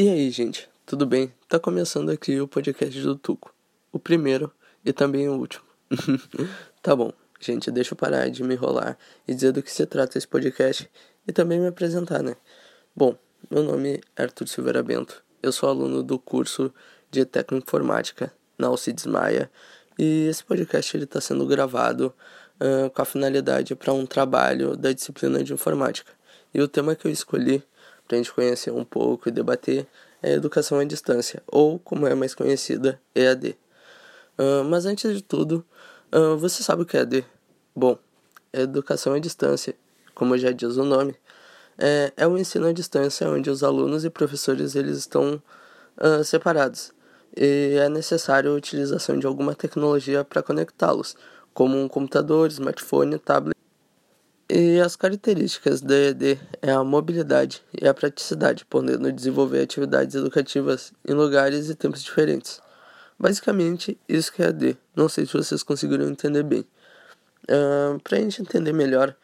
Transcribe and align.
E 0.00 0.08
aí, 0.08 0.30
gente, 0.30 0.70
tudo 0.86 1.04
bem? 1.04 1.34
Tá 1.48 1.58
começando 1.58 2.10
aqui 2.10 2.40
o 2.40 2.46
podcast 2.46 3.00
do 3.00 3.16
Tuco. 3.16 3.52
O 3.90 3.98
primeiro 3.98 4.48
e 4.84 4.92
também 4.92 5.28
o 5.28 5.32
último. 5.32 5.64
tá 6.80 6.94
bom, 6.94 7.12
gente, 7.40 7.68
deixa 7.72 7.94
eu 7.94 7.96
parar 7.96 8.30
de 8.30 8.44
me 8.44 8.54
enrolar 8.54 8.96
e 9.26 9.34
dizer 9.34 9.50
do 9.50 9.60
que 9.60 9.72
se 9.72 9.84
trata 9.86 10.16
esse 10.16 10.28
podcast 10.28 10.88
e 11.26 11.32
também 11.32 11.58
me 11.58 11.66
apresentar, 11.66 12.22
né? 12.22 12.36
Bom, 12.94 13.16
meu 13.50 13.64
nome 13.64 14.00
é 14.16 14.22
Arthur 14.22 14.46
Silveira 14.46 14.84
Bento. 14.84 15.20
Eu 15.42 15.50
sou 15.50 15.68
aluno 15.68 16.00
do 16.00 16.16
curso 16.16 16.72
de 17.10 17.24
Técnico 17.24 17.66
Informática 17.66 18.32
na 18.56 18.68
Alcides 18.68 19.04
Maia 19.04 19.50
e 19.98 20.28
esse 20.28 20.44
podcast 20.44 20.96
está 20.96 21.20
sendo 21.20 21.44
gravado 21.44 22.14
uh, 22.60 22.88
com 22.88 23.02
a 23.02 23.04
finalidade 23.04 23.74
para 23.74 23.92
um 23.92 24.06
trabalho 24.06 24.76
da 24.76 24.92
disciplina 24.92 25.42
de 25.42 25.52
informática. 25.52 26.12
E 26.54 26.60
o 26.60 26.68
tema 26.68 26.94
que 26.94 27.04
eu 27.04 27.10
escolhi 27.10 27.64
para 28.08 28.16
a 28.16 28.18
gente 28.18 28.32
conhecer 28.32 28.72
um 28.72 28.84
pouco 28.84 29.28
e 29.28 29.32
debater 29.32 29.86
é 30.22 30.30
a 30.30 30.32
educação 30.32 30.78
à 30.78 30.84
distância, 30.84 31.42
ou 31.46 31.78
como 31.78 32.06
é 32.06 32.14
mais 32.14 32.34
conhecida, 32.34 33.00
EAD. 33.14 33.56
Uh, 34.38 34.64
mas 34.64 34.86
antes 34.86 35.14
de 35.14 35.22
tudo, 35.22 35.64
uh, 36.12 36.36
você 36.36 36.62
sabe 36.62 36.82
o 36.82 36.86
que 36.86 36.96
é 36.96 37.00
EAD? 37.00 37.24
Bom, 37.76 37.98
educação 38.52 39.12
à 39.12 39.18
distância, 39.18 39.74
como 40.14 40.36
já 40.36 40.50
diz 40.50 40.76
o 40.76 40.84
nome, 40.84 41.14
é, 41.76 42.12
é 42.16 42.26
o 42.26 42.36
ensino 42.36 42.66
à 42.66 42.72
distância 42.72 43.28
onde 43.28 43.50
os 43.50 43.62
alunos 43.62 44.04
e 44.04 44.10
professores 44.10 44.74
eles 44.74 44.98
estão 44.98 45.40
uh, 45.96 46.24
separados 46.24 46.92
e 47.36 47.76
é 47.78 47.88
necessário 47.88 48.50
a 48.50 48.54
utilização 48.54 49.16
de 49.16 49.26
alguma 49.26 49.54
tecnologia 49.54 50.24
para 50.24 50.42
conectá-los, 50.42 51.14
como 51.54 51.76
um 51.76 51.88
computador, 51.88 52.48
smartphone, 52.48 53.18
tablet. 53.18 53.54
E 54.50 54.80
as 54.80 54.96
características 54.96 55.82
da 55.82 55.94
EAD 55.94 56.40
é 56.62 56.72
a 56.72 56.82
mobilidade 56.82 57.62
e 57.78 57.86
a 57.86 57.92
praticidade, 57.92 58.64
podendo 58.64 59.12
desenvolver 59.12 59.60
atividades 59.60 60.14
educativas 60.14 60.90
em 61.06 61.12
lugares 61.12 61.68
e 61.68 61.74
tempos 61.74 62.02
diferentes. 62.02 62.58
Basicamente, 63.18 63.98
isso 64.08 64.32
que 64.32 64.42
é 64.42 64.46
EAD. 64.46 64.78
Não 64.96 65.06
sei 65.06 65.26
se 65.26 65.34
vocês 65.34 65.62
conseguiram 65.62 66.08
entender 66.08 66.42
bem. 66.42 66.64
Uh, 67.44 68.00
Para 68.02 68.16
a 68.16 68.20
gente 68.20 68.40
entender 68.40 68.72
melhor, 68.72 69.14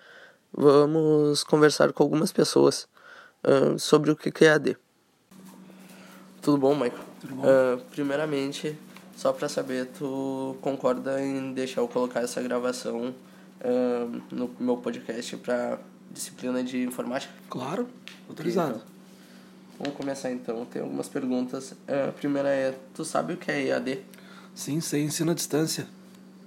vamos 0.53 1.42
conversar 1.42 1.91
com 1.94 2.03
algumas 2.03 2.31
pessoas 2.31 2.86
uh, 3.44 3.78
sobre 3.78 4.11
o 4.11 4.16
que 4.16 4.44
é 4.44 4.48
EAD. 4.48 4.77
Tudo 6.42 6.59
bom, 6.59 6.75
Michael? 6.75 7.03
Tudo 7.22 7.34
bom? 7.36 7.44
Uh, 7.44 7.81
primeiramente, 7.91 8.77
só 9.16 9.33
para 9.33 9.48
saber, 9.48 9.86
tu 9.98 10.55
concorda 10.61 11.19
em 11.22 11.55
deixar 11.55 11.81
eu 11.81 11.88
colocar 11.88 12.20
essa 12.20 12.42
gravação 12.42 13.14
uh, 13.60 14.22
no 14.30 14.50
meu 14.58 14.77
podcast 14.77 15.36
para 15.38 15.78
disciplina 16.10 16.62
de 16.62 16.83
informática? 16.83 17.33
Claro, 17.48 17.88
autorizado. 18.28 18.77
Então, 18.77 18.86
vamos 19.78 19.97
começar 19.97 20.30
então. 20.30 20.64
Tem 20.64 20.83
algumas 20.83 21.08
perguntas. 21.08 21.72
Uh, 21.72 22.08
a 22.08 22.12
primeira 22.12 22.48
é: 22.48 22.78
tu 22.94 23.05
sabe 23.05 23.34
o 23.34 23.36
que 23.36 23.50
é 23.50 23.66
EAD? 23.66 24.00
Sim, 24.55 24.80
sei, 24.80 25.02
ensino 25.02 25.32
à 25.32 25.34
distância. 25.34 25.86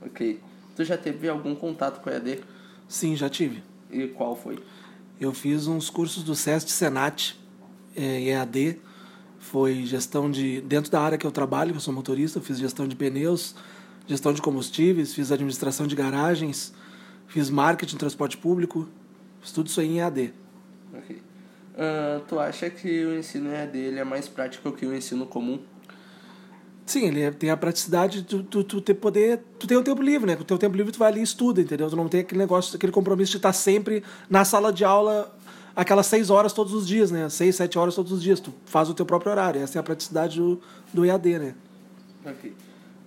Ok. 0.01 0.39
Tu 0.75 0.83
já 0.83 0.97
teve 0.97 1.27
algum 1.27 1.55
contato 1.55 2.01
com 2.01 2.09
EAD? 2.09 2.41
Sim, 2.87 3.15
já 3.15 3.29
tive. 3.29 3.63
E 3.91 4.07
qual 4.07 4.35
foi? 4.35 4.59
Eu 5.19 5.33
fiz 5.33 5.67
uns 5.67 5.89
cursos 5.89 6.23
do 6.23 6.35
SEST 6.35 6.69
Senat, 6.69 7.35
é, 7.95 8.21
EAD. 8.21 8.79
Foi 9.39 9.85
gestão 9.85 10.29
de. 10.29 10.61
Dentro 10.61 10.91
da 10.91 11.01
área 11.01 11.17
que 11.17 11.25
eu 11.25 11.31
trabalho, 11.31 11.71
que 11.71 11.77
eu 11.77 11.81
sou 11.81 11.93
motorista, 11.93 12.39
eu 12.39 12.43
fiz 12.43 12.57
gestão 12.57 12.87
de 12.87 12.95
pneus, 12.95 13.55
gestão 14.05 14.33
de 14.33 14.41
combustíveis, 14.41 15.13
fiz 15.13 15.31
administração 15.31 15.87
de 15.87 15.95
garagens, 15.95 16.73
fiz 17.27 17.49
marketing, 17.49 17.97
transporte 17.97 18.37
público, 18.37 18.87
fiz 19.41 19.51
tudo 19.51 19.67
isso 19.67 19.79
aí 19.79 19.87
em 19.87 19.99
EAD. 19.99 20.33
Ok. 20.93 21.15
Uh, 21.15 22.21
tu 22.27 22.39
acha 22.39 22.69
que 22.69 23.05
o 23.05 23.17
ensino 23.17 23.51
EAD 23.51 23.77
ele 23.77 23.99
é 23.99 24.03
mais 24.03 24.27
prático 24.27 24.71
que 24.71 24.85
o 24.85 24.95
ensino 24.95 25.25
comum? 25.27 25.59
Sim, 26.85 27.07
ele 27.07 27.21
é, 27.21 27.31
tem 27.31 27.49
a 27.49 27.57
praticidade 27.57 28.21
de 28.21 28.27
tu, 28.27 28.43
tu, 28.43 28.63
tu 28.63 28.81
ter 28.81 28.93
poder. 28.93 29.43
Tu 29.59 29.67
tem 29.67 29.77
o 29.77 29.83
tempo 29.83 30.01
livre, 30.01 30.25
né? 30.25 30.35
Com 30.35 30.41
o 30.41 30.45
teu 30.45 30.57
tempo 30.57 30.75
livre 30.75 30.91
tu 30.91 30.99
vai 30.99 31.11
ali 31.11 31.19
e 31.19 31.23
estuda, 31.23 31.61
entendeu? 31.61 31.89
Tu 31.89 31.95
não 31.95 32.07
tem 32.07 32.21
aquele 32.21 32.39
negócio, 32.39 32.75
aquele 32.75 32.93
compromisso 32.93 33.31
de 33.31 33.37
estar 33.37 33.51
sempre 33.51 34.03
na 34.29 34.45
sala 34.45 34.71
de 34.71 34.85
aula 34.85 35.35
aquelas 35.77 36.07
seis 36.07 36.31
horas 36.31 36.53
todos 36.53 36.73
os 36.73 36.87
dias, 36.87 37.11
né? 37.11 37.29
Seis, 37.29 37.55
sete 37.55 37.77
horas 37.77 37.93
todos 37.93 38.11
os 38.11 38.23
dias. 38.23 38.39
Tu 38.39 38.51
faz 38.65 38.89
o 38.89 38.95
teu 38.95 39.05
próprio 39.05 39.31
horário. 39.31 39.61
Essa 39.61 39.77
é 39.77 39.79
a 39.79 39.83
praticidade 39.83 40.39
do, 40.39 40.59
do 40.91 41.05
EAD, 41.05 41.37
né? 41.37 41.55
Ok. 42.25 42.51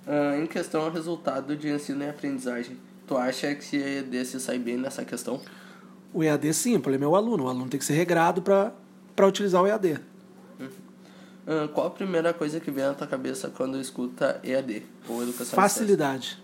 Uh, 0.06 0.42
em 0.42 0.46
questão 0.46 0.82
ao 0.82 0.90
resultado 0.90 1.56
de 1.56 1.68
ensino 1.68 2.04
e 2.04 2.08
aprendizagem, 2.08 2.78
tu 3.10 3.16
acha 3.16 3.52
que 3.56 3.76
o 3.76 3.80
EAD 3.80 4.24
se 4.24 4.38
sai 4.38 4.56
bem 4.56 4.76
nessa 4.76 5.04
questão? 5.04 5.40
O 6.14 6.22
EAD 6.22 6.54
sim, 6.54 6.76
o 6.76 6.80
problema 6.80 7.06
é 7.06 7.08
o 7.08 7.16
aluno. 7.16 7.44
O 7.44 7.48
aluno 7.48 7.68
tem 7.68 7.76
que 7.76 7.84
ser 7.84 7.94
regrado 7.94 8.40
para 8.40 9.26
utilizar 9.26 9.60
o 9.60 9.66
EAD. 9.66 9.98
Uh, 10.60 11.68
qual 11.74 11.88
a 11.88 11.90
primeira 11.90 12.32
coisa 12.32 12.60
que 12.60 12.70
vem 12.70 12.84
na 12.84 12.94
tua 12.94 13.08
cabeça 13.08 13.50
quando 13.50 13.80
escuta 13.80 14.40
EAD 14.44 14.84
ou 15.08 15.24
educação 15.24 15.56
Facilidade. 15.56 16.40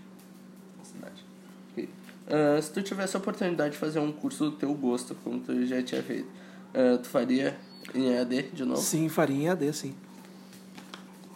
Facilidade. 0.76 1.24
Okay. 1.70 1.88
Uh, 2.26 2.60
se 2.60 2.72
tu 2.72 2.82
tivesse 2.82 3.16
a 3.16 3.20
oportunidade 3.20 3.74
de 3.74 3.78
fazer 3.78 4.00
um 4.00 4.10
curso 4.10 4.50
do 4.50 4.56
teu 4.56 4.74
gosto, 4.74 5.14
como 5.22 5.38
tu 5.38 5.64
já 5.66 5.80
tinha 5.84 6.02
feito, 6.02 6.26
uh, 6.74 6.98
tu 6.98 7.06
faria 7.06 7.56
em 7.94 8.08
EAD 8.08 8.42
de 8.52 8.64
novo? 8.64 8.80
Sim, 8.80 9.08
faria 9.08 9.36
em 9.36 9.46
EAD, 9.46 9.72
sim. 9.72 9.94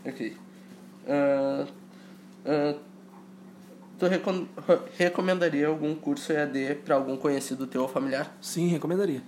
Ok. 0.05 0.37
Tu 4.01 4.07
recom 4.07 4.47
recomendaria 4.97 5.69
algum 5.69 5.95
curso 5.95 6.33
EAD 6.33 6.77
para 6.87 6.95
algum 6.95 7.17
conhecido 7.17 7.67
teu 7.67 7.83
ou 7.83 7.89
familiar? 7.89 8.35
Sim, 8.41 8.67
recomendaria. 8.69 9.23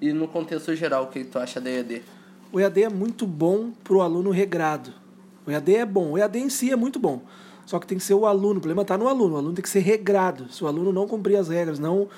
E 0.00 0.12
no 0.12 0.28
contexto 0.28 0.74
geral, 0.74 1.04
o 1.04 1.06
que 1.08 1.24
tu 1.24 1.38
acha 1.38 1.60
da 1.60 1.68
EAD? 1.68 2.02
O 2.52 2.60
EAD 2.60 2.84
é 2.84 2.88
muito 2.88 3.26
bom 3.26 3.72
para 3.82 3.94
o 3.94 4.00
aluno 4.00 4.30
regrado. 4.30 4.92
O 5.44 5.50
EAD 5.50 5.74
é 5.74 5.84
bom. 5.84 6.12
O 6.12 6.18
EAD 6.18 6.38
em 6.38 6.48
si 6.48 6.70
é 6.70 6.76
muito 6.76 6.98
bom. 6.98 7.22
Só 7.64 7.80
que 7.80 7.86
tem 7.86 7.98
que 7.98 8.04
ser 8.04 8.14
o 8.14 8.26
aluno. 8.26 8.58
O 8.58 8.60
problema 8.60 8.82
está 8.82 8.96
no 8.96 9.08
aluno. 9.08 9.34
O 9.34 9.38
aluno 9.38 9.54
tem 9.54 9.62
que 9.62 9.68
ser 9.68 9.80
regrado. 9.80 10.52
Se 10.52 10.62
o 10.62 10.68
aluno 10.68 10.92
não 10.92 11.08
cumprir 11.08 11.36
as 11.36 11.48
regras, 11.48 11.80
não 11.80 12.08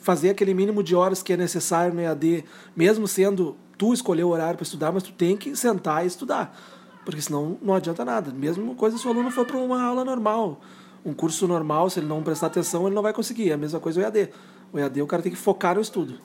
fazer 0.00 0.30
aquele 0.30 0.54
mínimo 0.54 0.82
de 0.82 0.94
horas 0.94 1.22
que 1.22 1.34
é 1.34 1.36
necessário 1.36 1.92
no 1.92 2.00
EAD, 2.00 2.44
mesmo 2.74 3.06
sendo 3.06 3.56
tu 3.76 3.92
escolher 3.92 4.24
o 4.24 4.30
horário 4.30 4.56
para 4.56 4.64
estudar, 4.64 4.90
mas 4.90 5.02
tu 5.02 5.12
tem 5.12 5.36
que 5.36 5.54
sentar 5.54 6.04
e 6.04 6.06
estudar. 6.06 6.58
Porque 7.08 7.22
senão 7.22 7.56
não 7.62 7.72
adianta 7.72 8.04
nada. 8.04 8.30
Mesma 8.30 8.74
coisa 8.74 8.98
se 8.98 9.06
o 9.06 9.10
aluno 9.10 9.30
for 9.30 9.46
para 9.46 9.56
uma 9.56 9.82
aula 9.82 10.04
normal. 10.04 10.60
Um 11.02 11.14
curso 11.14 11.48
normal, 11.48 11.88
se 11.88 12.00
ele 12.00 12.06
não 12.06 12.22
prestar 12.22 12.48
atenção, 12.48 12.86
ele 12.86 12.94
não 12.94 13.00
vai 13.00 13.14
conseguir. 13.14 13.48
É 13.48 13.54
a 13.54 13.56
mesma 13.56 13.80
coisa 13.80 13.98
o 13.98 14.02
EAD. 14.02 14.28
O 14.70 14.78
EAD 14.78 15.00
o 15.00 15.06
cara 15.06 15.22
tem 15.22 15.32
que 15.32 15.38
focar 15.38 15.76
no 15.76 15.80
estudo. 15.80 16.20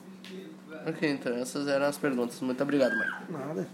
Ok, 0.86 1.10
então 1.10 1.32
essas 1.36 1.66
eram 1.68 1.86
as 1.86 1.96
perguntas. 1.96 2.38
Muito 2.42 2.62
obrigado, 2.62 2.94
Marco. 2.98 3.32
Nada. 3.32 3.66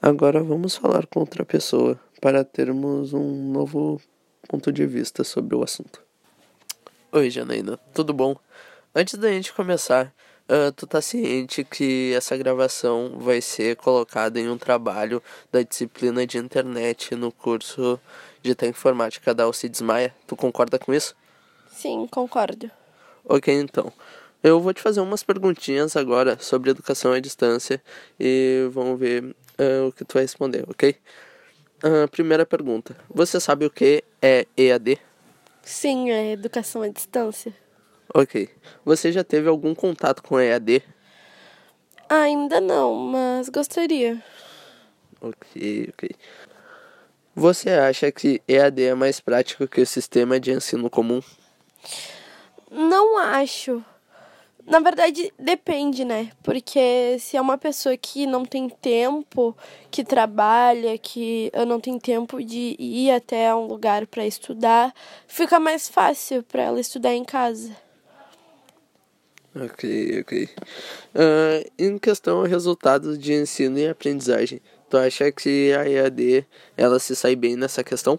Agora 0.00 0.40
vamos 0.40 0.76
falar 0.76 1.04
com 1.08 1.18
outra 1.18 1.44
pessoa 1.44 1.98
para 2.20 2.44
termos 2.44 3.12
um 3.12 3.50
novo 3.50 4.00
ponto 4.46 4.70
de 4.70 4.86
vista 4.86 5.24
sobre 5.24 5.56
o 5.56 5.64
assunto. 5.64 6.00
Oi, 7.10 7.28
Janaína, 7.28 7.76
tudo 7.92 8.12
bom? 8.12 8.36
Antes 8.94 9.18
da 9.18 9.28
gente 9.30 9.52
começar, 9.52 10.14
uh, 10.48 10.72
tu 10.72 10.86
tá 10.86 11.00
ciente 11.00 11.64
que 11.64 12.12
essa 12.14 12.36
gravação 12.36 13.18
vai 13.18 13.40
ser 13.40 13.76
colocada 13.76 14.38
em 14.38 14.48
um 14.48 14.58
trabalho 14.58 15.22
da 15.50 15.62
disciplina 15.62 16.26
de 16.26 16.38
internet 16.38 17.14
no 17.14 17.30
curso 17.32 18.00
de 18.42 18.56
Informática 18.66 19.34
da 19.34 19.44
Alcides 19.44 19.80
Maia? 19.80 20.14
Tu 20.26 20.36
concorda 20.36 20.78
com 20.78 20.92
isso? 20.92 21.14
Sim, 21.70 22.06
concordo. 22.10 22.70
Ok, 23.24 23.52
então. 23.52 23.92
Eu 24.42 24.60
vou 24.60 24.74
te 24.74 24.82
fazer 24.82 25.00
umas 25.00 25.22
perguntinhas 25.22 25.96
agora 25.96 26.36
sobre 26.40 26.70
educação 26.70 27.12
à 27.12 27.20
distância 27.20 27.80
e 28.18 28.68
vamos 28.72 28.98
ver 28.98 29.22
uh, 29.22 29.86
o 29.88 29.92
que 29.92 30.04
tu 30.04 30.14
vai 30.14 30.24
responder, 30.24 30.64
ok? 30.68 30.96
Uh, 31.84 32.08
primeira 32.10 32.44
pergunta: 32.44 32.96
Você 33.08 33.38
sabe 33.38 33.66
o 33.66 33.70
que 33.70 34.02
é 34.20 34.46
EAD? 34.56 34.98
Sim, 35.62 36.10
é 36.10 36.32
educação 36.32 36.82
à 36.82 36.88
distância. 36.88 37.54
Ok. 38.14 38.48
Você 38.84 39.10
já 39.10 39.24
teve 39.24 39.48
algum 39.48 39.74
contato 39.74 40.22
com 40.22 40.38
EAD? 40.38 40.82
Ainda 42.08 42.60
não, 42.60 42.94
mas 42.94 43.48
gostaria. 43.48 44.22
Ok, 45.20 45.88
ok. 45.94 46.10
Você 47.34 47.70
acha 47.70 48.12
que 48.12 48.42
EAD 48.46 48.82
é 48.82 48.94
mais 48.94 49.18
prático 49.18 49.66
que 49.66 49.80
o 49.80 49.86
sistema 49.86 50.38
de 50.38 50.52
ensino 50.52 50.90
comum? 50.90 51.22
Não 52.70 53.16
acho. 53.16 53.82
Na 54.66 54.78
verdade, 54.78 55.32
depende, 55.38 56.04
né? 56.04 56.30
Porque 56.42 57.16
se 57.18 57.36
é 57.36 57.40
uma 57.40 57.58
pessoa 57.58 57.96
que 57.96 58.26
não 58.26 58.44
tem 58.44 58.68
tempo, 58.68 59.56
que 59.90 60.04
trabalha, 60.04 60.96
que 60.98 61.50
eu 61.52 61.66
não 61.66 61.80
tem 61.80 61.98
tempo 61.98 62.42
de 62.44 62.76
ir 62.78 63.10
até 63.10 63.52
um 63.54 63.66
lugar 63.66 64.06
para 64.06 64.26
estudar, 64.26 64.94
fica 65.26 65.58
mais 65.58 65.88
fácil 65.88 66.42
para 66.44 66.62
ela 66.62 66.80
estudar 66.80 67.14
em 67.14 67.24
casa. 67.24 67.74
Ok, 69.54 70.20
ok. 70.20 70.48
Uh, 71.14 71.70
em 71.78 71.98
questão 71.98 72.42
a 72.42 72.48
resultados 72.48 73.18
de 73.18 73.34
ensino 73.34 73.78
e 73.78 73.86
aprendizagem, 73.86 74.60
tu 74.88 74.96
acha 74.96 75.30
que 75.30 75.72
a 75.74 75.86
EAD 75.86 76.46
ela 76.76 76.98
se 76.98 77.14
sai 77.14 77.36
bem 77.36 77.54
nessa 77.54 77.84
questão? 77.84 78.18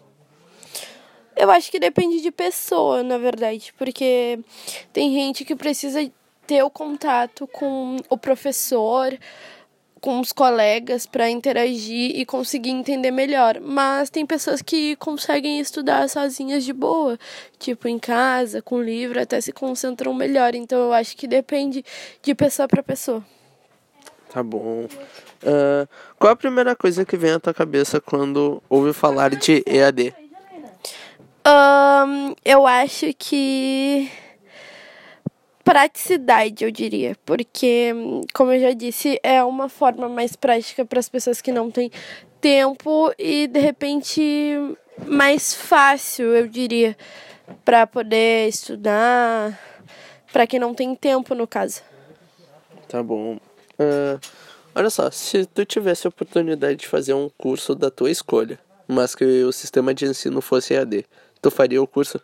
Eu 1.36 1.50
acho 1.50 1.72
que 1.72 1.80
depende 1.80 2.22
de 2.22 2.30
pessoa, 2.30 3.02
na 3.02 3.18
verdade, 3.18 3.74
porque 3.78 4.40
tem 4.92 5.12
gente 5.12 5.44
que 5.44 5.56
precisa 5.56 6.08
ter 6.46 6.62
o 6.62 6.70
contato 6.70 7.48
com 7.48 7.98
o 8.08 8.18
professor, 8.18 9.18
com 10.04 10.20
os 10.20 10.34
colegas 10.34 11.06
para 11.06 11.30
interagir 11.30 12.12
e 12.20 12.26
conseguir 12.26 12.72
entender 12.72 13.10
melhor. 13.10 13.62
Mas 13.62 14.10
tem 14.10 14.26
pessoas 14.26 14.62
que 14.62 14.98
conseguem 14.98 15.62
estudar 15.62 16.10
sozinhas 16.10 16.66
de 16.66 16.74
boa, 16.74 17.18
tipo 17.58 17.88
em 17.88 17.98
casa, 17.98 18.62
com 18.62 18.82
livro, 18.82 19.22
até 19.22 19.40
se 19.40 19.54
concentram 19.54 20.14
melhor. 20.14 20.56
Então 20.56 20.78
eu 20.78 20.92
acho 20.92 21.16
que 21.16 21.26
depende 21.26 21.86
de 22.22 22.36
pessoa 22.36 22.68
para 22.68 22.84
pessoa. 22.84 23.24
Tá 24.30 24.44
bom. 24.44 24.88
Uh, 25.42 25.88
qual 26.20 26.34
a 26.34 26.36
primeira 26.36 26.76
coisa 26.76 27.06
que 27.06 27.16
vem 27.16 27.32
à 27.32 27.40
tua 27.40 27.54
cabeça 27.54 28.02
quando 28.02 28.62
ouve 28.70 28.92
falar 28.92 29.30
de 29.34 29.64
EAD? 29.66 30.14
Um, 31.48 32.36
eu 32.44 32.68
acho 32.68 33.14
que 33.18 34.12
praticidade, 35.64 36.64
eu 36.64 36.72
diria, 36.72 37.16
porque, 37.26 37.94
como 38.34 38.52
eu 38.52 38.60
já 38.60 38.74
disse, 38.74 39.20
é 39.24 39.44
uma 39.44 39.70
forma 39.70 40.10
mais 40.10 40.36
prática 40.36 40.84
para 40.84 41.00
as 41.00 41.08
pessoas 41.08 41.42
que 41.42 41.52
não 41.52 41.72
têm 41.72 41.90
tempo 42.42 43.14
e 43.18 43.48
de 43.48 43.60
repente 43.60 44.22
mais 45.08 45.54
fácil, 45.54 46.36
eu 46.36 46.48
diria, 46.48 46.98
para 47.64 47.88
poder 47.88 48.50
estudar, 48.50 49.58
para 50.32 50.46
quem 50.46 50.60
não 50.60 50.74
tem 50.74 50.96
tempo, 50.96 51.34
no 51.34 51.48
caso. 51.48 51.82
Tá 52.88 53.02
bom. 53.02 53.38
Uh, 53.80 54.20
olha 54.76 54.90
só, 54.90 55.10
se 55.10 55.46
tu 55.46 55.66
tivesse 55.66 56.06
a 56.06 56.10
oportunidade 56.10 56.76
de 56.76 56.88
fazer 56.88 57.14
um 57.14 57.30
curso 57.38 57.74
da 57.74 57.90
tua 57.90 58.12
escolha, 58.12 58.60
mas 58.88 59.16
que 59.16 59.44
o 59.44 59.52
sistema 59.52 59.94
de 59.94 60.06
ensino 60.06 60.42
fosse 60.42 60.74
EAD, 60.74 61.06
tu 61.42 61.50
faria 61.50 61.82
o 61.82 61.88
curso? 61.88 62.20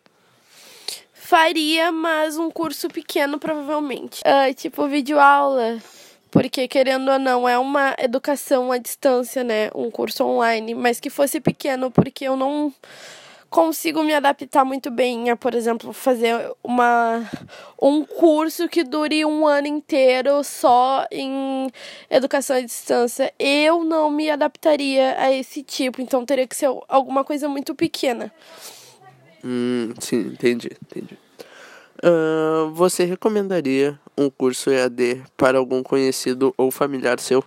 Faria, 1.30 1.92
mas 1.92 2.40
um 2.40 2.50
curso 2.50 2.88
pequeno, 2.88 3.38
provavelmente. 3.38 4.20
Uh, 4.22 4.52
tipo, 4.56 4.88
videoaula. 4.88 5.78
Porque, 6.31 6.68
querendo 6.68 7.12
ou 7.12 7.20
não, 7.20 7.48
é 7.48 7.56
uma 7.56 7.96
educação 8.00 8.72
à 8.72 8.80
distância, 8.80 9.44
né? 9.44 9.70
Um 9.76 9.92
curso 9.92 10.26
online. 10.26 10.74
Mas 10.74 11.00
que 11.00 11.08
fosse 11.08 11.40
pequeno, 11.40 11.92
porque 11.92 12.26
eu 12.26 12.36
não 12.36 12.74
consigo 13.48 14.02
me 14.02 14.12
adaptar 14.12 14.66
muito 14.66 14.90
bem 14.90 15.30
a, 15.30 15.36
por 15.36 15.54
exemplo, 15.54 15.94
fazer 15.94 16.52
uma, 16.64 17.24
um 17.80 18.04
curso 18.04 18.68
que 18.68 18.84
dure 18.84 19.24
um 19.24 19.46
ano 19.46 19.68
inteiro 19.68 20.44
só 20.44 21.06
em 21.12 21.72
educação 22.10 22.56
à 22.56 22.62
distância. 22.62 23.31
Eu 23.38 23.84
não 23.84 24.10
me 24.10 24.31
adaptaria 24.31 25.16
a 25.20 25.31
esse 25.31 25.62
tipo, 25.62 26.02
então 26.02 26.26
teria 26.26 26.48
que 26.48 26.56
ser 26.56 26.72
alguma 26.88 27.24
coisa 27.24 27.48
muito 27.48 27.76
pequena. 27.76 28.34
Hum, 29.44 29.94
sim, 30.00 30.19
entendi, 30.19 30.69
entendi. 30.83 31.18
Uh, 32.03 32.71
você 32.71 33.03
recomendaria 33.03 34.00
um 34.18 34.30
curso 34.30 34.69
EAD 34.69 35.21
para 35.36 35.57
algum 35.57 35.83
conhecido 35.83 36.53
ou 36.57 36.71
familiar 36.71 37.19
seu? 37.19 37.44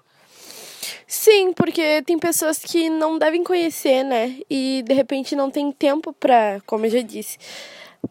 Sim, 1.07 1.53
porque 1.53 2.03
tem 2.03 2.19
pessoas 2.19 2.59
que 2.59 2.91
não 2.91 3.19
devem 3.19 3.45
conhecer, 3.45 4.03
né? 4.03 4.39
E 4.51 4.83
de 4.87 4.95
repente 4.95 5.37
não 5.37 5.51
tem 5.51 5.71
tempo 5.73 6.13
para, 6.13 6.61
como 6.67 6.87
eu 6.87 6.91
já 6.91 7.01
disse, 7.01 7.39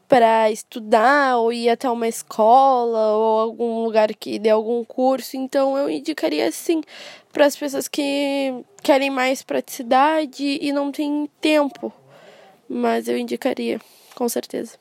para 0.07 0.49
estudar 0.51 1.37
ou 1.37 1.51
ir 1.51 1.69
até 1.69 1.89
uma 1.89 2.07
escola 2.07 3.13
ou 3.13 3.39
algum 3.39 3.83
lugar 3.83 4.13
que 4.13 4.39
dê 4.39 4.49
algum 4.49 4.83
curso. 4.83 5.37
Então 5.37 5.77
eu 5.77 5.89
indicaria 5.89 6.51
sim 6.51 6.81
para 7.31 7.45
as 7.45 7.55
pessoas 7.55 7.87
que 7.87 8.53
querem 8.81 9.09
mais 9.09 9.43
praticidade 9.43 10.59
e 10.61 10.71
não 10.71 10.91
têm 10.91 11.29
tempo 11.39 11.93
mas 12.71 13.07
eu 13.07 13.17
indicaria, 13.17 13.79
com 14.15 14.29
certeza. 14.29 14.77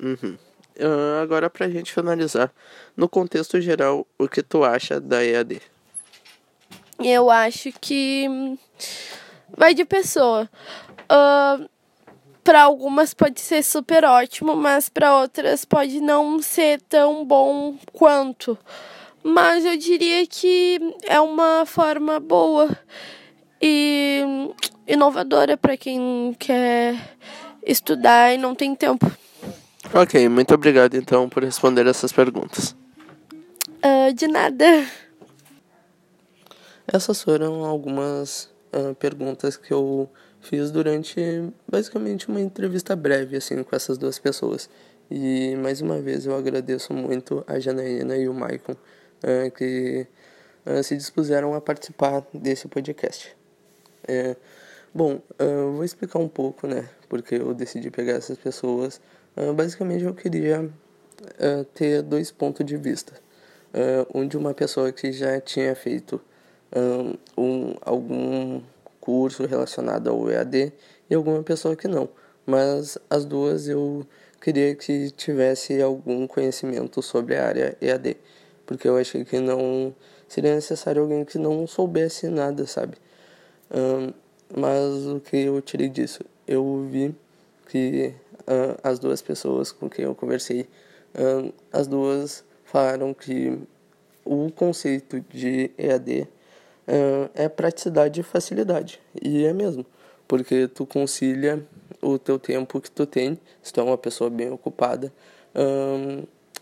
Uhum. 0.00 0.36
Uh, 0.78 1.22
agora, 1.22 1.48
pra 1.48 1.68
gente 1.68 1.92
finalizar, 1.92 2.52
no 2.96 3.08
contexto 3.08 3.60
geral, 3.60 4.06
o 4.18 4.28
que 4.28 4.42
tu 4.42 4.64
acha 4.64 5.00
da 5.00 5.24
EAD? 5.24 5.62
Eu 6.98 7.30
acho 7.30 7.70
que 7.80 8.26
vai 9.56 9.72
de 9.72 9.84
pessoa. 9.84 10.50
Uh, 11.04 11.68
para 12.42 12.62
algumas 12.62 13.14
pode 13.14 13.40
ser 13.40 13.62
super 13.62 14.04
ótimo, 14.04 14.54
mas 14.56 14.88
para 14.88 15.16
outras 15.16 15.64
pode 15.64 16.00
não 16.00 16.42
ser 16.42 16.80
tão 16.82 17.24
bom 17.24 17.76
quanto. 17.92 18.58
Mas 19.22 19.64
eu 19.64 19.76
diria 19.76 20.26
que 20.26 20.78
é 21.04 21.20
uma 21.20 21.64
forma 21.66 22.20
boa 22.20 22.68
e 23.66 24.54
inovadora 24.86 25.56
para 25.56 25.76
quem 25.76 26.34
quer 26.38 27.16
estudar 27.64 28.32
e 28.32 28.38
não 28.38 28.54
tem 28.54 28.74
tempo. 28.74 29.10
Ok, 29.92 30.28
muito 30.28 30.54
obrigado 30.54 30.94
então 30.94 31.28
por 31.28 31.42
responder 31.42 31.86
essas 31.86 32.12
perguntas. 32.12 32.76
Uh, 33.84 34.12
de 34.14 34.28
nada. 34.28 34.86
Essas 36.86 37.22
foram 37.22 37.64
algumas 37.64 38.44
uh, 38.72 38.94
perguntas 38.94 39.56
que 39.56 39.72
eu 39.72 40.08
fiz 40.40 40.70
durante 40.70 41.20
basicamente 41.68 42.28
uma 42.28 42.40
entrevista 42.40 42.94
breve 42.94 43.36
assim 43.36 43.62
com 43.64 43.74
essas 43.74 43.98
duas 43.98 44.18
pessoas. 44.18 44.70
E 45.10 45.56
mais 45.56 45.80
uma 45.80 46.00
vez 46.00 46.26
eu 46.26 46.36
agradeço 46.36 46.92
muito 46.92 47.44
a 47.46 47.58
Janaína 47.58 48.16
e 48.16 48.28
o 48.28 48.34
Maicon 48.34 48.72
uh, 48.72 49.50
que 49.56 50.06
se 50.82 50.96
dispuseram 50.96 51.54
a 51.54 51.60
participar 51.60 52.26
desse 52.34 52.66
podcast. 52.66 53.35
É, 54.08 54.36
Bom, 54.96 55.20
uh, 55.38 55.72
vou 55.72 55.84
explicar 55.84 56.18
um 56.18 56.26
pouco, 56.26 56.66
né? 56.66 56.88
Porque 57.06 57.34
eu 57.34 57.52
decidi 57.52 57.90
pegar 57.90 58.14
essas 58.14 58.38
pessoas. 58.38 58.98
Uh, 59.36 59.52
basicamente, 59.52 60.04
eu 60.04 60.14
queria 60.14 60.62
uh, 60.62 61.64
ter 61.74 62.00
dois 62.00 62.30
pontos 62.30 62.64
de 62.64 62.78
vista. 62.78 63.12
um 64.14 64.26
de 64.26 64.38
uma 64.38 64.54
pessoa 64.54 64.90
que 64.90 65.12
já 65.12 65.38
tinha 65.38 65.74
feito 65.74 66.18
um, 67.36 67.74
algum 67.82 68.62
curso 68.98 69.44
relacionado 69.44 70.08
ao 70.08 70.30
EAD 70.30 70.72
e 71.10 71.14
alguma 71.14 71.42
pessoa 71.42 71.76
que 71.76 71.86
não. 71.86 72.08
Mas 72.46 72.96
as 73.10 73.26
duas 73.26 73.68
eu 73.68 74.06
queria 74.40 74.74
que 74.74 75.10
tivesse 75.10 75.78
algum 75.82 76.26
conhecimento 76.26 77.02
sobre 77.02 77.36
a 77.36 77.46
área 77.46 77.76
EAD. 77.82 78.16
Porque 78.64 78.88
eu 78.88 78.96
achei 78.96 79.26
que 79.26 79.38
não 79.40 79.94
seria 80.26 80.54
necessário 80.54 81.02
alguém 81.02 81.22
que 81.22 81.36
não 81.36 81.66
soubesse 81.66 82.28
nada, 82.28 82.66
sabe? 82.66 82.96
Mas 84.54 85.06
o 85.06 85.20
que 85.20 85.36
eu 85.36 85.60
tirei 85.60 85.88
disso? 85.88 86.24
Eu 86.46 86.86
vi 86.90 87.14
que 87.68 88.14
uh, 88.46 88.78
as 88.82 88.98
duas 88.98 89.20
pessoas 89.20 89.72
com 89.72 89.88
quem 89.88 90.04
eu 90.04 90.14
conversei, 90.14 90.62
uh, 91.14 91.52
as 91.72 91.86
duas 91.86 92.44
falaram 92.64 93.12
que 93.12 93.58
o 94.24 94.50
conceito 94.52 95.20
de 95.20 95.70
EAD 95.76 96.22
uh, 96.22 97.30
é 97.34 97.48
praticidade 97.48 98.20
e 98.20 98.22
facilidade. 98.22 99.00
E 99.20 99.44
é 99.44 99.52
mesmo, 99.52 99.84
porque 100.28 100.68
tu 100.68 100.86
concilia 100.86 101.66
o 102.00 102.18
teu 102.18 102.38
tempo 102.38 102.80
que 102.80 102.90
tu 102.90 103.06
tem, 103.06 103.38
se 103.62 103.72
tu 103.72 103.80
é 103.80 103.82
uma 103.82 103.98
pessoa 103.98 104.30
bem 104.30 104.50
ocupada, 104.50 105.12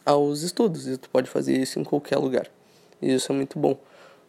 aos 0.07 0.43
estudos. 0.43 0.87
E 0.87 0.97
tu 0.97 1.11
pode 1.11 1.29
fazer 1.29 1.59
isso 1.59 1.81
em 1.81 1.85
qualquer 1.85 2.17
lugar. 2.17 2.47
E 3.02 3.12
isso 3.12 3.33
é 3.33 3.35
muito 3.35 3.59
bom. 3.59 3.76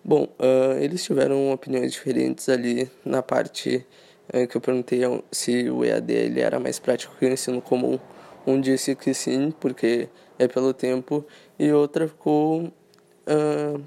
Bom, 0.08 0.26
uh, 0.38 0.78
eles 0.80 1.04
tiveram 1.04 1.52
opiniões 1.52 1.92
diferentes 1.92 2.48
ali 2.48 2.88
na 3.04 3.24
parte 3.24 3.84
uh, 4.32 4.46
que 4.46 4.56
eu 4.56 4.62
perguntei 4.62 5.02
se 5.32 5.68
o 5.68 5.84
EAD 5.84 6.14
ele 6.14 6.42
era 6.42 6.60
mais 6.60 6.78
prático 6.78 7.16
que 7.18 7.26
o 7.26 7.28
ensino 7.28 7.60
comum. 7.60 7.98
Um 8.46 8.62
disse 8.62 8.94
que 8.94 9.16
sim, 9.16 9.50
porque 9.60 10.08
é 10.38 10.48
pelo 10.48 10.76
tempo, 10.76 11.26
e 11.58 11.72
outra 11.72 12.08
ficou 12.08 12.66
uh, 12.66 13.84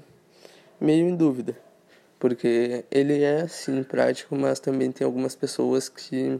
meio 0.77 1.07
em 1.07 1.15
dúvida, 1.15 1.57
porque 2.19 2.83
ele 2.91 3.23
é 3.23 3.47
sim 3.47 3.81
prático, 3.81 4.35
mas 4.35 4.59
também 4.59 4.91
tem 4.91 5.05
algumas 5.05 5.37
pessoas 5.37 5.87
que 5.87 6.37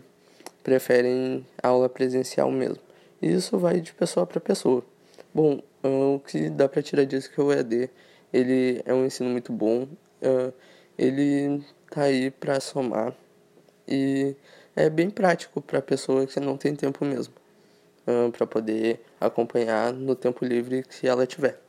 preferem 0.61 1.45
aula 1.63 1.87
presencial 1.87 2.51
mesmo. 2.51 2.79
E 3.21 3.31
isso 3.31 3.57
vai 3.57 3.79
de 3.79 3.93
pessoa 3.93 4.27
para 4.27 4.41
pessoa. 4.41 4.83
Bom, 5.33 5.61
o 5.81 6.19
que 6.19 6.49
dá 6.49 6.67
para 6.67 6.81
tirar 6.81 7.05
disso 7.05 7.29
é 7.31 7.33
que 7.33 7.39
o 7.39 7.53
EAD 7.53 7.89
ele 8.31 8.81
é 8.85 8.93
um 8.93 9.05
ensino 9.05 9.29
muito 9.29 9.51
bom, 9.51 9.83
uh, 9.83 10.53
ele 10.97 11.63
tá 11.89 12.03
aí 12.03 12.31
para 12.31 12.59
somar. 12.59 13.13
E 13.87 14.35
é 14.75 14.89
bem 14.89 15.09
prático 15.09 15.61
para 15.61 15.81
pessoa 15.81 16.25
que 16.25 16.39
não 16.39 16.55
tem 16.57 16.75
tempo 16.75 17.03
mesmo, 17.03 17.33
uh, 18.07 18.31
para 18.31 18.45
poder 18.45 19.01
acompanhar 19.19 19.91
no 19.91 20.15
tempo 20.15 20.45
livre 20.45 20.83
que 20.83 21.07
ela 21.07 21.25
tiver. 21.25 21.59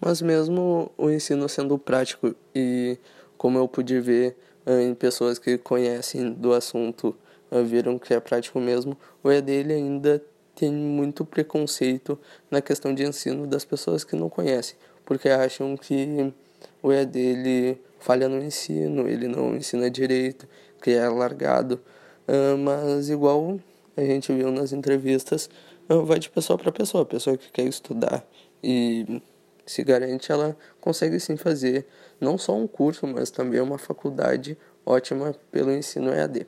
Mas 0.00 0.20
mesmo 0.20 0.92
o 0.96 1.10
ensino 1.10 1.48
sendo 1.48 1.78
prático 1.78 2.34
e 2.54 2.98
como 3.36 3.58
eu 3.58 3.66
pude 3.66 3.98
ver 4.00 4.36
uh, 4.64 4.80
em 4.80 4.94
pessoas 4.94 5.38
que 5.38 5.58
conhecem 5.58 6.32
do 6.32 6.52
assunto, 6.52 7.16
viram 7.64 7.96
que 7.96 8.12
é 8.12 8.18
prático 8.18 8.58
mesmo, 8.58 8.98
o 9.22 9.30
EAD 9.30 9.52
ele 9.52 9.72
ainda 9.72 10.20
tem 10.52 10.72
muito 10.72 11.24
preconceito 11.24 12.18
na 12.50 12.60
questão 12.60 12.92
de 12.92 13.04
ensino 13.04 13.46
das 13.46 13.64
pessoas 13.64 14.02
que 14.02 14.16
não 14.16 14.28
conhecem 14.28 14.76
porque 15.06 15.30
acham 15.30 15.74
que 15.76 16.34
o 16.82 16.92
EAD 16.92 17.18
ele 17.18 17.80
falha 17.98 18.28
no 18.28 18.42
ensino, 18.44 19.08
ele 19.08 19.26
não 19.26 19.56
ensina 19.56 19.88
direito, 19.90 20.46
que 20.82 20.90
é 20.90 21.08
largado. 21.08 21.80
Uh, 22.28 22.58
mas 22.58 23.08
igual 23.08 23.58
a 23.96 24.02
gente 24.02 24.32
viu 24.32 24.50
nas 24.50 24.72
entrevistas, 24.72 25.48
uh, 25.88 26.04
vai 26.04 26.18
de 26.18 26.28
pessoa 26.28 26.58
para 26.58 26.70
pessoa, 26.70 27.06
pessoa 27.06 27.38
que 27.38 27.50
quer 27.50 27.64
estudar 27.64 28.26
e 28.62 29.22
se 29.64 29.82
garante, 29.82 30.30
ela 30.30 30.56
consegue 30.80 31.18
sim 31.18 31.36
fazer 31.36 31.86
não 32.20 32.36
só 32.36 32.54
um 32.54 32.66
curso, 32.66 33.06
mas 33.06 33.30
também 33.30 33.60
uma 33.60 33.78
faculdade 33.78 34.56
ótima 34.84 35.34
pelo 35.50 35.72
ensino 35.72 36.12
EAD. 36.12 36.46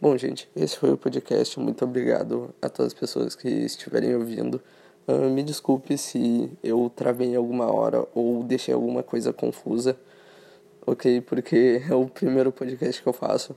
Bom, 0.00 0.18
gente, 0.18 0.50
esse 0.54 0.76
foi 0.76 0.92
o 0.92 0.98
podcast. 0.98 1.58
Muito 1.58 1.84
obrigado 1.84 2.54
a 2.60 2.68
todas 2.68 2.92
as 2.92 2.98
pessoas 2.98 3.34
que 3.34 3.48
estiverem 3.48 4.14
ouvindo. 4.14 4.60
Uh, 5.06 5.28
me 5.30 5.42
desculpe 5.42 5.98
se 5.98 6.50
eu 6.62 6.90
travei 6.94 7.36
alguma 7.36 7.70
hora 7.70 8.06
ou 8.14 8.42
deixei 8.42 8.72
alguma 8.72 9.02
coisa 9.02 9.32
confusa, 9.32 9.98
ok? 10.86 11.20
Porque 11.20 11.82
é 11.88 11.94
o 11.94 12.06
primeiro 12.06 12.50
podcast 12.50 13.02
que 13.02 13.08
eu 13.08 13.12
faço. 13.12 13.54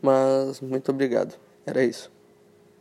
Mas 0.00 0.60
muito 0.60 0.90
obrigado. 0.90 1.38
Era 1.66 1.84
isso. 1.84 2.15